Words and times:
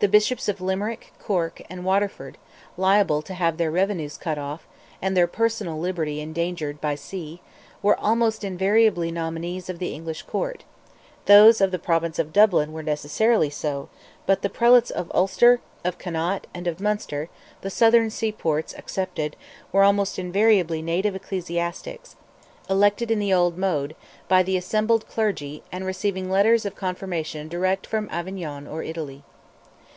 The 0.00 0.08
Bishops 0.08 0.50
of 0.50 0.60
Limerick, 0.60 1.14
Cork, 1.18 1.62
and 1.70 1.82
Waterford, 1.82 2.36
liable 2.76 3.22
to 3.22 3.32
have 3.32 3.56
their 3.56 3.70
revenues 3.70 4.18
cut 4.18 4.36
off, 4.36 4.66
and 5.00 5.16
their 5.16 5.26
personal 5.26 5.80
liberty 5.80 6.20
endangered 6.20 6.78
by 6.78 6.94
sea, 6.94 7.40
were 7.80 7.98
almost 7.98 8.44
invariably 8.44 9.10
nominees 9.10 9.70
of 9.70 9.78
the 9.78 9.94
English 9.94 10.20
Court; 10.24 10.62
those 11.24 11.62
of 11.62 11.70
the 11.70 11.78
Province 11.78 12.18
of 12.18 12.34
Dublin 12.34 12.70
were 12.74 12.82
necessarily 12.82 13.48
so; 13.48 13.88
but 14.26 14.42
the 14.42 14.50
prelates 14.50 14.90
of 14.90 15.10
Ulster, 15.14 15.60
of 15.84 15.96
Connaught, 15.98 16.46
and 16.52 16.66
of 16.66 16.80
Munster—the 16.82 17.70
southern 17.70 18.10
seaports 18.10 18.74
excepted—were 18.74 19.82
almost 19.82 20.18
invariably 20.18 20.82
native 20.82 21.14
ecclesiastics, 21.16 22.14
elected 22.68 23.10
in 23.10 23.20
the 23.20 23.32
old 23.32 23.56
mode, 23.56 23.96
by 24.28 24.42
the 24.42 24.58
assembled 24.58 25.08
clergy, 25.08 25.62
and 25.72 25.86
receiving 25.86 26.30
letters 26.30 26.66
of 26.66 26.76
confirmation 26.76 27.48
direct 27.48 27.86
from 27.86 28.10
Avignon 28.12 28.66
or 28.66 28.82
Italy. 28.82 29.24